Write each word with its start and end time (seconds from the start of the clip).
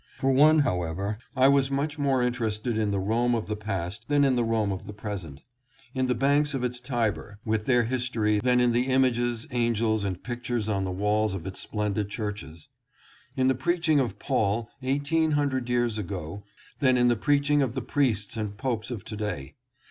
For 0.17 0.31
one, 0.31 0.57
however, 0.61 1.19
I 1.35 1.47
was 1.47 1.69
much 1.69 1.99
more 1.99 2.23
interested 2.23 2.75
in 2.79 2.89
the 2.89 2.97
Rome 2.99 3.35
of 3.35 3.45
the 3.45 3.55
past 3.55 4.07
than 4.07 4.23
in 4.25 4.35
the 4.35 4.43
Rome 4.43 4.71
of 4.71 4.87
the 4.87 4.93
present; 4.93 5.41
in 5.93 6.07
the 6.07 6.15
banks 6.15 6.55
of 6.55 6.63
its 6.63 6.79
Tiber 6.79 7.37
with 7.45 7.65
their 7.67 7.83
history 7.83 8.39
than 8.39 8.59
in 8.59 8.71
the 8.71 8.87
images, 8.87 9.45
angels 9.51 10.03
and 10.03 10.23
pic 10.23 10.43
tures 10.45 10.75
on 10.75 10.85
the 10.85 10.91
walls 10.91 11.35
of 11.35 11.45
its 11.45 11.59
splendid 11.59 12.09
churches; 12.09 12.67
in 13.37 13.47
the 13.47 13.53
preaching 13.53 13.99
of 13.99 14.17
Paul 14.17 14.71
eighteen 14.81 15.33
hundred 15.33 15.69
years 15.69 15.99
ago 15.99 16.45
than 16.79 16.97
in 16.97 17.07
the 17.07 17.15
preaching 17.15 17.61
of 17.61 17.75
the 17.75 17.81
priests 17.83 18.35
and 18.35 18.57
popes 18.57 18.89
of 18.89 19.03
to 19.05 19.15
day. 19.15 19.53